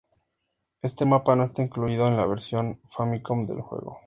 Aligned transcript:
Este 0.81 1.05
mapa 1.05 1.35
no 1.35 1.43
está 1.43 1.61
incluido 1.61 2.07
en 2.07 2.17
la 2.17 2.25
versión 2.25 2.81
Famicom 2.87 3.45
del 3.45 3.61
juego. 3.61 3.99